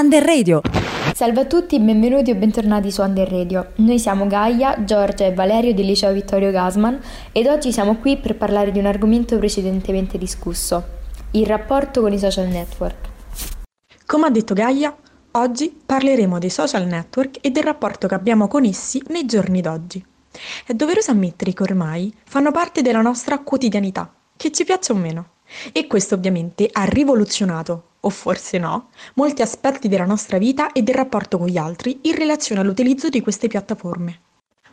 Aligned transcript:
Under 0.00 0.24
Radio. 0.24 0.62
Salve 1.14 1.40
a 1.42 1.44
tutti, 1.44 1.78
benvenuti 1.78 2.30
o 2.30 2.34
bentornati 2.34 2.90
su 2.90 3.02
Under 3.02 3.30
Radio. 3.30 3.72
Noi 3.76 3.98
siamo 3.98 4.26
Gaia, 4.26 4.82
Giorgia 4.82 5.26
e 5.26 5.34
Valerio 5.34 5.74
del 5.74 5.84
liceo 5.84 6.10
Vittorio 6.14 6.50
Gasman 6.50 6.98
ed 7.32 7.46
oggi 7.46 7.70
siamo 7.70 7.96
qui 7.96 8.16
per 8.16 8.34
parlare 8.38 8.72
di 8.72 8.78
un 8.78 8.86
argomento 8.86 9.36
precedentemente 9.36 10.16
discusso, 10.16 10.82
il 11.32 11.44
rapporto 11.44 12.00
con 12.00 12.14
i 12.14 12.18
social 12.18 12.48
network. 12.48 13.08
Come 14.06 14.26
ha 14.26 14.30
detto 14.30 14.54
Gaia, 14.54 14.96
oggi 15.32 15.78
parleremo 15.84 16.38
dei 16.38 16.48
social 16.48 16.86
network 16.86 17.36
e 17.42 17.50
del 17.50 17.64
rapporto 17.64 18.08
che 18.08 18.14
abbiamo 18.14 18.48
con 18.48 18.64
essi 18.64 19.02
nei 19.08 19.26
giorni 19.26 19.60
d'oggi. 19.60 20.02
È 20.64 20.72
doveroso 20.72 21.10
ammettere 21.10 21.52
che 21.52 21.62
ormai 21.62 22.10
fanno 22.24 22.52
parte 22.52 22.80
della 22.80 23.02
nostra 23.02 23.38
quotidianità, 23.40 24.10
che 24.34 24.50
ci 24.50 24.64
piaccia 24.64 24.94
o 24.94 24.96
meno. 24.96 25.26
E 25.72 25.86
questo 25.86 26.14
ovviamente 26.14 26.68
ha 26.70 26.84
rivoluzionato, 26.84 27.88
o 28.00 28.10
forse 28.10 28.58
no, 28.58 28.88
molti 29.14 29.42
aspetti 29.42 29.88
della 29.88 30.06
nostra 30.06 30.38
vita 30.38 30.72
e 30.72 30.82
del 30.82 30.94
rapporto 30.94 31.38
con 31.38 31.48
gli 31.48 31.58
altri 31.58 31.98
in 32.02 32.14
relazione 32.14 32.60
all'utilizzo 32.60 33.08
di 33.08 33.20
queste 33.20 33.48
piattaforme. 33.48 34.20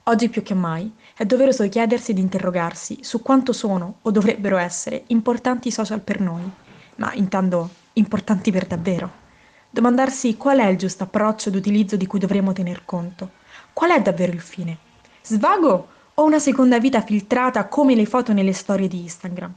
Oggi 0.04 0.30
più 0.30 0.42
che 0.42 0.54
mai 0.54 0.90
è 1.18 1.26
doveroso 1.26 1.68
chiedersi 1.68 2.12
ed 2.12 2.20
interrogarsi 2.20 3.00
su 3.02 3.22
quanto 3.22 3.52
sono 3.52 3.96
o 4.02 4.12
dovrebbero 4.12 4.56
essere 4.56 5.04
importanti 5.08 5.68
i 5.68 5.72
social 5.72 6.00
per 6.00 6.22
noi, 6.22 6.50
ma 6.96 7.12
intendo 7.14 7.70
importanti 7.94 8.52
per 8.52 8.68
davvero. 8.68 9.26
Domandarsi 9.70 10.38
qual 10.38 10.60
è 10.60 10.68
il 10.68 10.78
giusto 10.78 11.04
approccio 11.04 11.50
d'utilizzo 11.50 11.98
di 11.98 12.08
cui 12.08 12.20
dovremmo 12.20 12.54
tener 12.54 12.86
conto. 12.86 13.32
Qual 13.74 13.92
è 13.92 14.02
davvero 14.02 14.32
il 14.32 14.40
fine? 14.40 14.78
Svago 15.22 15.88
o 16.14 16.24
una 16.24 16.40
seconda 16.40 16.80
vita 16.80 17.02
filtrata 17.02 17.68
come 17.68 17.94
le 17.94 18.06
foto 18.06 18.32
nelle 18.32 18.54
storie 18.54 18.88
di 18.88 19.02
Instagram? 19.02 19.54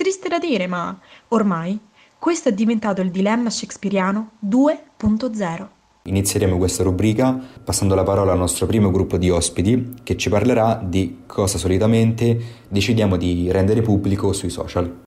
Triste 0.00 0.28
da 0.28 0.38
dire, 0.38 0.68
ma 0.68 0.96
ormai 1.30 1.76
questo 2.20 2.50
è 2.50 2.52
diventato 2.52 3.00
il 3.00 3.10
dilemma 3.10 3.50
shakespeariano 3.50 4.30
2.0. 4.46 5.66
Inizieremo 6.04 6.56
questa 6.56 6.84
rubrica 6.84 7.36
passando 7.64 7.96
la 7.96 8.04
parola 8.04 8.30
al 8.30 8.38
nostro 8.38 8.66
primo 8.66 8.92
gruppo 8.92 9.16
di 9.16 9.28
ospiti 9.28 9.94
che 10.04 10.16
ci 10.16 10.28
parlerà 10.28 10.80
di 10.80 11.22
cosa 11.26 11.58
solitamente 11.58 12.38
decidiamo 12.68 13.16
di 13.16 13.50
rendere 13.50 13.82
pubblico 13.82 14.32
sui 14.32 14.50
social. 14.50 15.00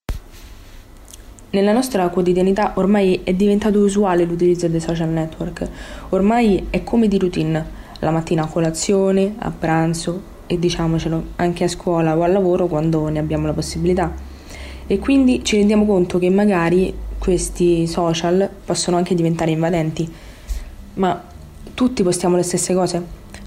Nella 1.51 1.71
nostra 1.71 2.09
quotidianità 2.09 2.73
ormai 2.75 3.21
è 3.23 3.33
diventato 3.33 3.79
usuale 3.79 4.25
l'utilizzo 4.25 4.67
dei 4.67 4.81
social 4.81 5.07
network, 5.07 5.69
ormai 6.09 6.67
è 6.69 6.83
come 6.83 7.07
di 7.07 7.17
routine, 7.17 7.65
la 7.99 8.11
mattina 8.11 8.43
a 8.43 8.47
colazione, 8.47 9.35
a 9.37 9.51
pranzo 9.57 10.21
e 10.47 10.59
diciamocelo 10.59 11.27
anche 11.37 11.63
a 11.63 11.69
scuola 11.69 12.17
o 12.17 12.23
al 12.23 12.33
lavoro 12.33 12.67
quando 12.67 13.07
ne 13.07 13.19
abbiamo 13.19 13.45
la 13.45 13.53
possibilità 13.53 14.27
e 14.91 14.99
quindi 14.99 15.41
ci 15.41 15.55
rendiamo 15.55 15.85
conto 15.85 16.19
che 16.19 16.29
magari 16.29 16.93
questi 17.17 17.87
social 17.87 18.49
possono 18.65 18.97
anche 18.97 19.15
diventare 19.15 19.51
invadenti. 19.51 20.05
Ma 20.95 21.23
tutti 21.73 22.03
postiamo 22.03 22.35
le 22.35 22.43
stesse 22.43 22.73
cose? 22.73 23.01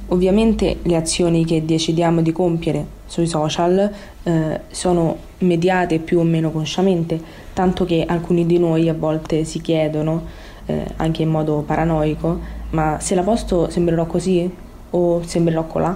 Ovviamente 0.06 0.78
le 0.80 0.96
azioni 0.96 1.44
che 1.44 1.62
decidiamo 1.62 2.22
di 2.22 2.32
compiere 2.32 2.86
sui 3.04 3.26
social 3.26 3.92
eh, 4.22 4.60
sono 4.70 5.18
mediate 5.40 5.98
più 5.98 6.20
o 6.20 6.22
meno 6.22 6.50
consciamente, 6.50 7.20
tanto 7.52 7.84
che 7.84 8.06
alcuni 8.08 8.46
di 8.46 8.58
noi 8.58 8.88
a 8.88 8.94
volte 8.94 9.44
si 9.44 9.60
chiedono, 9.60 10.24
eh, 10.64 10.86
anche 10.96 11.20
in 11.20 11.28
modo 11.28 11.62
paranoico, 11.66 12.40
ma 12.70 13.00
se 13.00 13.14
la 13.14 13.22
posto 13.22 13.68
sembrerò 13.68 14.06
così 14.06 14.50
o 14.88 15.22
sembrerò 15.22 15.66
colà? 15.66 15.94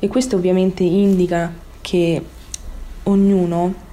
E 0.00 0.08
questo 0.08 0.34
ovviamente 0.34 0.82
indica 0.82 1.52
che 1.80 2.20
ognuno 3.04 3.84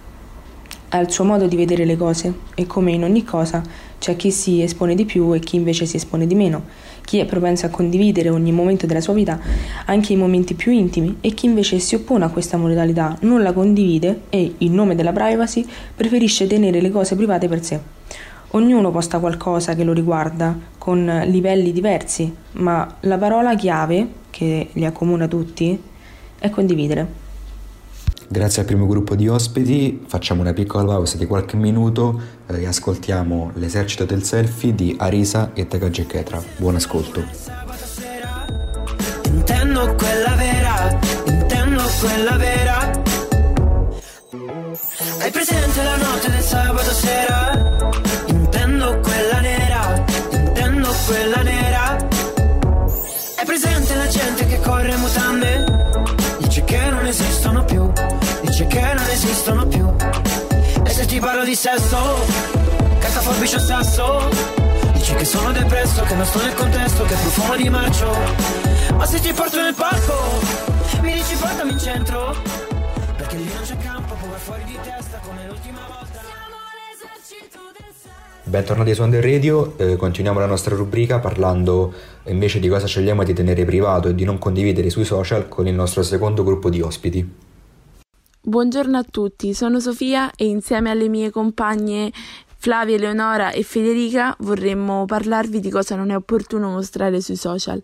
ha 0.95 0.99
il 0.99 1.11
suo 1.11 1.23
modo 1.23 1.47
di 1.47 1.55
vedere 1.55 1.85
le 1.85 1.97
cose 1.97 2.31
e 2.53 2.67
come 2.67 2.91
in 2.91 3.03
ogni 3.03 3.23
cosa 3.23 3.63
c'è 3.97 4.15
chi 4.15 4.29
si 4.29 4.61
espone 4.61 4.93
di 4.93 5.05
più 5.05 5.33
e 5.33 5.39
chi 5.39 5.55
invece 5.55 5.87
si 5.87 5.95
espone 5.95 6.27
di 6.27 6.35
meno, 6.35 6.65
chi 7.03 7.17
è 7.17 7.25
propenso 7.25 7.65
a 7.65 7.69
condividere 7.69 8.29
ogni 8.29 8.51
momento 8.51 8.85
della 8.85 9.01
sua 9.01 9.13
vita, 9.13 9.39
anche 9.85 10.13
i 10.13 10.15
momenti 10.15 10.53
più 10.53 10.71
intimi, 10.71 11.17
e 11.21 11.33
chi 11.33 11.47
invece 11.47 11.79
si 11.79 11.95
oppone 11.95 12.25
a 12.25 12.29
questa 12.29 12.57
modalità, 12.57 13.17
non 13.21 13.41
la 13.41 13.53
condivide 13.53 14.23
e, 14.29 14.55
in 14.59 14.73
nome 14.73 14.93
della 14.93 15.13
privacy, 15.13 15.65
preferisce 15.95 16.45
tenere 16.45 16.79
le 16.79 16.91
cose 16.91 17.15
private 17.15 17.47
per 17.47 17.63
sé. 17.63 17.79
Ognuno 18.51 18.91
posta 18.91 19.17
qualcosa 19.17 19.73
che 19.73 19.83
lo 19.83 19.93
riguarda, 19.93 20.55
con 20.77 21.23
livelli 21.25 21.71
diversi, 21.71 22.31
ma 22.53 22.97
la 22.99 23.17
parola 23.17 23.55
chiave, 23.55 24.07
che 24.29 24.67
li 24.73 24.85
accomuna 24.85 25.27
tutti, 25.27 25.81
è 26.37 26.49
condividere. 26.49 27.22
Grazie 28.33 28.61
al 28.61 28.67
primo 28.67 28.87
gruppo 28.87 29.13
di 29.13 29.27
ospiti, 29.27 30.05
facciamo 30.07 30.41
una 30.41 30.53
piccola 30.53 30.85
pausa 30.85 31.17
di 31.17 31.27
qualche 31.27 31.55
minuto 31.55 32.19
eh, 32.47 32.61
e 32.61 32.65
ascoltiamo 32.65 33.51
l'esercito 33.53 34.05
del 34.05 34.23
selfie 34.23 34.73
di 34.73 34.95
Arisa 34.97 35.51
e 35.53 35.67
Takagi 35.67 36.07
Ketra. 36.07 36.41
Buon 36.57 36.73
ascolto. 36.73 37.23
Intendo 39.25 39.93
quella 39.93 40.33
vera, 40.33 40.99
intendo 41.27 41.83
quella 41.99 42.35
vera. 42.37 42.91
Hai 45.19 45.29
presente 45.31 45.83
la 45.83 45.95
notte 45.97 46.31
del 46.31 46.41
sabato 46.41 46.91
sera? 46.91 47.91
Intendo 48.25 48.99
quella 48.99 49.39
nera, 49.41 50.03
intendo 50.31 50.89
quella 51.05 51.41
nera. 51.43 51.97
Hai 53.37 53.45
presente 53.45 53.95
la 53.95 54.07
gente 54.07 54.47
che 54.47 54.59
corre 54.59 54.95
mutande? 54.95 55.62
Parlo 61.43 61.49
di 61.49 61.55
sesso, 61.55 61.97
carta 62.99 63.19
forbice 63.19 63.59
sasso 63.59 64.29
Dici 64.93 65.13
che 65.15 65.25
sono 65.25 65.51
depresso, 65.51 66.03
che 66.03 66.15
non 66.15 66.25
sto 66.25 66.41
nel 66.41 66.53
contesto, 66.53 67.03
che 67.03 67.15
profumo 67.15 67.55
di 67.57 67.69
marcio 67.69 68.09
Ma 68.95 69.05
se 69.05 69.19
ti 69.19 69.33
porto 69.33 69.61
nel 69.61 69.73
parco, 69.73 70.13
mi 71.01 71.13
dici 71.13 71.35
portami 71.35 71.71
in 71.71 71.79
centro. 71.79 72.35
Perché 73.17 73.35
lì 73.35 73.45
non 73.53 73.63
c'è 73.63 73.77
campo, 73.77 74.13
può 74.13 74.29
fuori 74.37 74.63
di 74.63 74.77
testa 74.81 75.19
come 75.25 75.45
l'ultima 75.47 75.79
volta. 75.87 76.21
Bentornati 78.45 78.93
su 78.93 79.01
Under 79.01 79.23
Radio, 79.23 79.77
eh, 79.77 79.95
continuiamo 79.95 80.39
la 80.39 80.45
nostra 80.45 80.75
rubrica 80.75 81.19
parlando 81.19 81.93
invece 82.25 82.59
di 82.59 82.69
cosa 82.69 82.85
scegliamo 82.85 83.23
di 83.23 83.33
tenere 83.33 83.65
privato 83.65 84.09
e 84.09 84.15
di 84.15 84.23
non 84.23 84.37
condividere 84.37 84.89
sui 84.89 85.05
social 85.05 85.47
con 85.49 85.67
il 85.67 85.73
nostro 85.73 86.03
secondo 86.03 86.43
gruppo 86.43 86.69
di 86.69 86.81
ospiti. 86.81 87.51
Buongiorno 88.45 88.97
a 88.97 89.05
tutti, 89.09 89.53
sono 89.53 89.79
Sofia 89.79 90.29
e 90.35 90.43
insieme 90.43 90.89
alle 90.89 91.07
mie 91.07 91.29
compagne 91.29 92.11
Flavia, 92.57 92.97
Eleonora 92.97 93.51
e 93.51 93.63
Federica 93.63 94.35
vorremmo 94.39 95.05
parlarvi 95.05 95.61
di 95.61 95.69
cosa 95.69 95.95
non 95.95 96.09
è 96.09 96.15
opportuno 96.17 96.69
mostrare 96.69 97.21
sui 97.21 97.37
social. 97.37 97.81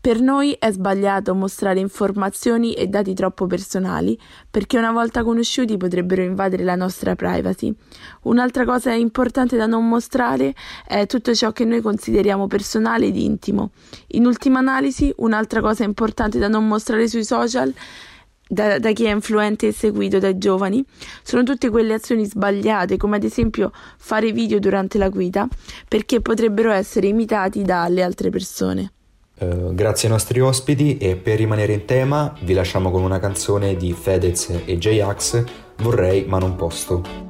Per 0.00 0.20
noi 0.20 0.56
è 0.58 0.72
sbagliato 0.72 1.32
mostrare 1.36 1.78
informazioni 1.78 2.72
e 2.72 2.88
dati 2.88 3.14
troppo 3.14 3.46
personali 3.46 4.18
perché 4.50 4.78
una 4.78 4.90
volta 4.90 5.22
conosciuti 5.22 5.76
potrebbero 5.76 6.22
invadere 6.22 6.64
la 6.64 6.74
nostra 6.74 7.14
privacy. 7.14 7.72
Un'altra 8.22 8.64
cosa 8.64 8.92
importante 8.92 9.56
da 9.56 9.66
non 9.66 9.88
mostrare 9.88 10.56
è 10.88 11.06
tutto 11.06 11.32
ciò 11.36 11.52
che 11.52 11.64
noi 11.64 11.80
consideriamo 11.82 12.48
personale 12.48 13.06
ed 13.06 13.16
intimo. 13.16 13.70
In 14.08 14.26
ultima 14.26 14.58
analisi, 14.58 15.12
un'altra 15.18 15.60
cosa 15.60 15.84
importante 15.84 16.40
da 16.40 16.48
non 16.48 16.66
mostrare 16.66 17.06
sui 17.06 17.24
social 17.24 17.72
è 17.72 18.19
da, 18.50 18.80
da, 18.80 18.90
chi 18.92 19.04
è 19.04 19.12
influente 19.12 19.68
e 19.68 19.72
seguito 19.72 20.18
dai 20.18 20.36
giovani 20.36 20.84
sono 21.22 21.44
tutte 21.44 21.70
quelle 21.70 21.94
azioni 21.94 22.26
sbagliate, 22.26 22.96
come 22.96 23.16
ad 23.16 23.22
esempio 23.22 23.70
fare 23.96 24.32
video 24.32 24.58
durante 24.58 24.98
la 24.98 25.08
guida, 25.08 25.46
perché 25.86 26.20
potrebbero 26.20 26.72
essere 26.72 27.06
imitati 27.06 27.62
dalle 27.62 28.02
altre 28.02 28.30
persone. 28.30 28.92
Uh, 29.38 29.72
grazie 29.72 30.08
ai 30.08 30.14
nostri 30.14 30.40
ospiti 30.40 30.98
e 30.98 31.16
per 31.16 31.38
rimanere 31.38 31.72
in 31.72 31.86
tema 31.86 32.34
vi 32.42 32.52
lasciamo 32.52 32.90
con 32.90 33.02
una 33.02 33.18
canzone 33.18 33.74
di 33.76 33.92
Fedez 33.92 34.50
e 34.66 34.76
J-Ax, 34.76 35.44
Vorrei 35.80 36.26
ma 36.26 36.38
non 36.38 36.56
posto. 36.56 37.29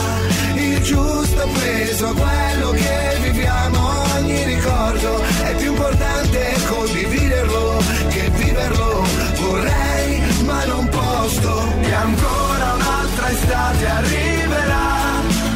appeso 1.71 2.13
quello 2.13 2.71
che 2.71 3.17
viviamo, 3.21 3.79
ogni 4.15 4.43
ricordo 4.43 5.21
è 5.43 5.55
più 5.55 5.71
importante 5.71 6.55
condividerlo 6.67 7.81
che 8.09 8.29
viverlo. 8.35 9.03
Vorrei, 9.39 10.21
ma 10.43 10.65
non 10.65 10.87
posso, 10.89 11.67
e 11.81 11.93
ancora 11.93 12.73
un'altra 12.73 13.29
estate 13.29 13.87
arriverà 13.87 14.89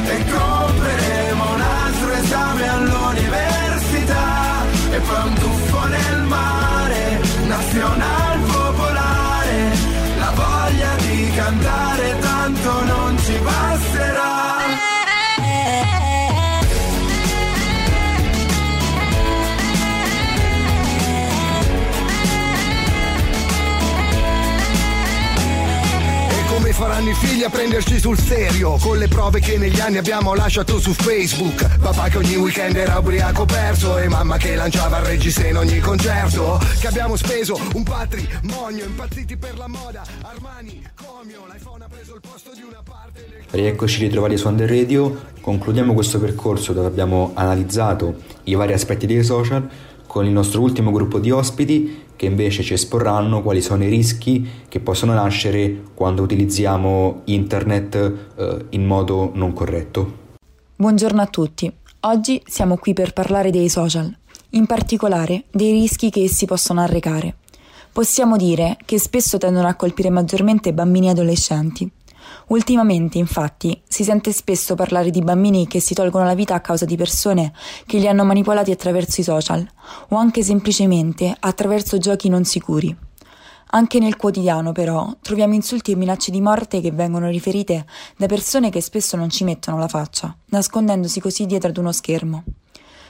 e 0.07 0.25
compreremo 0.31 1.53
un 1.53 1.61
altro 1.61 2.11
esame 2.11 2.67
all'università 2.69 4.63
e 4.91 4.99
poi 4.99 5.27
un 5.27 5.33
tuffo 5.35 5.87
nel 5.87 6.21
mare, 6.23 7.19
nazional 7.45 8.39
popolare, 8.39 9.77
la 10.17 10.31
voglia 10.33 10.95
di 10.97 11.31
cantare 11.35 12.17
tanto 12.19 12.83
noi 12.85 13.04
saranno 26.75 27.09
i 27.09 27.13
figli 27.13 27.43
a 27.43 27.49
prenderci 27.49 27.99
sul 27.99 28.17
serio. 28.17 28.77
Con 28.77 28.97
le 28.97 29.07
prove 29.07 29.39
che 29.39 29.57
negli 29.57 29.79
anni 29.79 29.97
abbiamo 29.97 30.33
lasciato 30.35 30.77
su 30.77 30.91
Facebook. 30.91 31.79
Papà 31.79 32.09
che 32.09 32.17
ogni 32.17 32.35
weekend 32.35 32.75
era 32.75 32.97
ubriaco 32.97 33.45
perso 33.45 33.97
E 33.97 34.09
mamma 34.09 34.35
che 34.37 34.55
lanciava 34.55 34.99
il 34.99 35.05
regista 35.05 35.47
in 35.47 35.55
ogni 35.55 35.79
concerto. 35.79 36.59
Che 36.79 36.87
abbiamo 36.87 37.15
speso 37.15 37.57
un 37.73 37.83
patrimonio 37.83 38.85
Impazziti 38.85 39.37
per 39.37 39.57
la 39.57 39.67
moda. 39.67 40.03
Armani, 40.21 40.81
Comio 40.95 41.45
L'iPhone 41.49 41.83
ha 41.85 41.87
preso 41.87 42.13
il 42.15 42.21
posto 42.21 42.51
di 42.53 42.61
una 42.61 42.81
parte 42.83 43.25
del... 43.29 43.43
Rieccoci 43.49 43.99
ritrovati 44.01 44.35
su 44.35 44.47
Under 44.47 44.69
Radio 44.69 45.33
Concludiamo 45.39 45.93
questo 45.93 46.19
percorso 46.19 46.73
dove 46.73 46.87
abbiamo 46.87 47.31
analizzato 47.35 48.15
i 48.45 48.55
vari 48.55 48.73
aspetti 48.73 49.05
dei 49.05 49.23
social 49.23 49.69
con 50.07 50.25
il 50.25 50.31
nostro 50.31 50.61
ultimo 50.61 50.91
gruppo 50.91 51.19
di 51.19 51.31
ospiti 51.31 52.04
che 52.25 52.31
invece 52.31 52.63
ci 52.63 52.73
esporranno 52.73 53.43
quali 53.43 53.61
sono 53.61 53.83
i 53.83 53.87
rischi 53.87 54.47
che 54.67 54.79
possono 54.79 55.13
nascere 55.13 55.83
quando 55.93 56.23
utilizziamo 56.23 57.21
internet 57.25 57.95
eh, 58.35 58.65
in 58.69 58.85
modo 58.85 59.31
non 59.35 59.53
corretto. 59.53 60.23
Buongiorno 60.75 61.21
a 61.21 61.27
tutti. 61.27 61.71
Oggi 62.01 62.41
siamo 62.45 62.77
qui 62.77 62.93
per 62.93 63.13
parlare 63.13 63.51
dei 63.51 63.69
social, 63.69 64.13
in 64.51 64.65
particolare 64.65 65.43
dei 65.51 65.71
rischi 65.71 66.09
che 66.09 66.23
essi 66.23 66.45
possono 66.45 66.81
arrecare. 66.81 67.35
Possiamo 67.91 68.37
dire 68.37 68.77
che 68.85 68.99
spesso 68.99 69.37
tendono 69.37 69.67
a 69.67 69.75
colpire 69.75 70.09
maggiormente 70.09 70.73
bambini 70.73 71.07
e 71.07 71.11
adolescenti. 71.11 71.89
Ultimamente, 72.47 73.17
infatti, 73.17 73.81
si 73.87 74.03
sente 74.03 74.31
spesso 74.31 74.75
parlare 74.75 75.09
di 75.09 75.21
bambini 75.21 75.67
che 75.67 75.79
si 75.79 75.93
tolgono 75.93 76.25
la 76.25 76.35
vita 76.35 76.53
a 76.53 76.61
causa 76.61 76.85
di 76.85 76.95
persone 76.95 77.53
che 77.85 77.97
li 77.97 78.07
hanno 78.07 78.23
manipolati 78.23 78.71
attraverso 78.71 79.21
i 79.21 79.23
social 79.23 79.67
o 80.09 80.15
anche 80.15 80.43
semplicemente 80.43 81.35
attraverso 81.39 81.97
giochi 81.97 82.29
non 82.29 82.43
sicuri. 82.43 82.95
Anche 83.71 83.99
nel 83.99 84.15
quotidiano, 84.15 84.71
però, 84.71 85.17
troviamo 85.21 85.53
insulti 85.53 85.91
e 85.91 85.95
minacce 85.95 86.31
di 86.31 86.39
morte 86.39 86.81
che 86.81 86.91
vengono 86.91 87.29
riferite 87.29 87.85
da 88.15 88.27
persone 88.27 88.69
che 88.69 88.79
spesso 88.79 89.17
non 89.17 89.29
ci 89.29 89.43
mettono 89.43 89.77
la 89.77 89.87
faccia, 89.87 90.35
nascondendosi 90.45 91.19
così 91.19 91.45
dietro 91.45 91.69
ad 91.69 91.77
uno 91.77 91.91
schermo. 91.91 92.43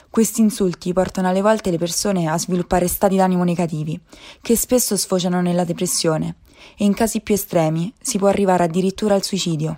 Questi 0.09 0.39
insulti 0.39 0.93
portano 0.93 1.27
alle 1.27 1.41
volte 1.41 1.71
le 1.71 1.77
persone 1.77 2.27
a 2.27 2.37
sviluppare 2.39 2.87
stati 2.87 3.17
d'animo 3.17 3.43
negativi, 3.43 3.99
che 4.41 4.55
spesso 4.55 4.95
sfociano 4.95 5.41
nella 5.41 5.65
depressione, 5.65 6.37
e 6.77 6.85
in 6.85 6.93
casi 6.93 7.21
più 7.21 7.33
estremi 7.33 7.93
si 7.99 8.17
può 8.17 8.27
arrivare 8.27 8.63
addirittura 8.63 9.15
al 9.15 9.23
suicidio. 9.23 9.77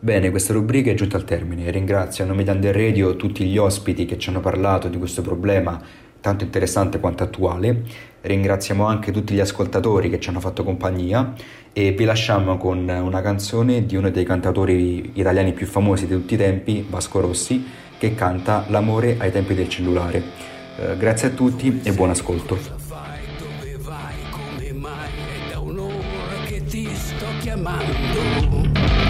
Bene, 0.00 0.30
questa 0.30 0.52
rubrica 0.52 0.90
è 0.90 0.94
giunta 0.94 1.16
al 1.16 1.24
termine. 1.24 1.70
Ringrazio 1.70 2.22
a 2.22 2.26
nome 2.26 2.44
di 2.44 2.50
Under 2.50 2.74
Radio 2.74 3.16
tutti 3.16 3.44
gli 3.44 3.58
ospiti 3.58 4.04
che 4.04 4.16
ci 4.16 4.28
hanno 4.28 4.40
parlato 4.40 4.88
di 4.88 4.96
questo 4.96 5.22
problema 5.22 5.82
tanto 6.20 6.44
interessante 6.44 7.00
quanto 7.00 7.22
attuale. 7.22 7.82
Ringraziamo 8.20 8.84
anche 8.84 9.12
tutti 9.12 9.34
gli 9.34 9.40
ascoltatori 9.40 10.10
che 10.10 10.20
ci 10.20 10.28
hanno 10.28 10.40
fatto 10.40 10.64
compagnia 10.64 11.32
e 11.72 11.92
vi 11.92 12.04
lasciamo 12.04 12.56
con 12.56 12.88
una 12.88 13.20
canzone 13.20 13.86
di 13.86 13.96
uno 13.96 14.10
dei 14.10 14.24
cantatori 14.24 15.12
italiani 15.14 15.52
più 15.52 15.66
famosi 15.66 16.06
di 16.06 16.14
tutti 16.14 16.34
i 16.34 16.38
tempi, 16.38 16.84
Vasco 16.88 17.20
Rossi, 17.20 17.64
che 17.98 18.14
canta 18.14 18.66
L'amore 18.68 19.16
ai 19.18 19.30
tempi 19.30 19.54
del 19.54 19.68
cellulare. 19.68 20.22
Eh, 20.78 20.96
grazie 20.96 21.28
a 21.28 21.30
tutti 21.30 21.80
e 21.82 21.92
buon 21.92 22.10
ascolto. 22.10 22.87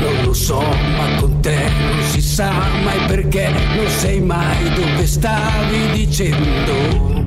Non 0.00 0.24
lo 0.24 0.32
so, 0.32 0.60
ma 0.60 1.14
con 1.18 1.40
te 1.40 1.56
non 1.56 2.02
si 2.10 2.20
sa 2.20 2.50
mai 2.84 2.98
perché. 3.06 3.50
Non 3.76 3.88
sei 3.88 4.20
mai 4.20 4.72
dove 4.74 5.06
stavi 5.06 5.90
dicendo, 5.92 7.24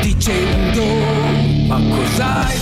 dicendo, 0.00 0.84
ma 1.66 1.80
cos'hai, 1.88 2.56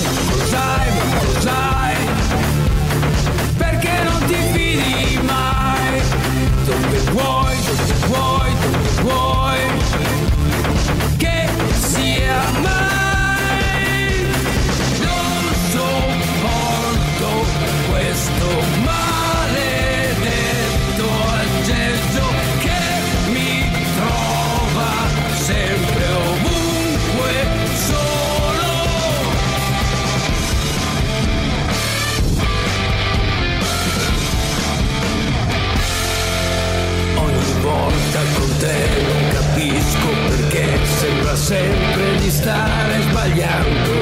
sempre 41.45 42.17
di 42.21 42.31
stare 42.31 43.03
sbagliando. 43.03 43.93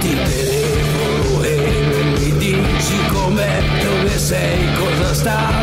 Ti 0.00 0.16
telefono 0.24 1.42
e 1.44 1.86
non 1.92 2.12
mi 2.18 2.36
dici 2.38 3.06
com'è, 3.12 3.62
dove 3.84 4.18
sei, 4.18 4.74
cosa 4.74 5.14
facendo. 5.14 5.55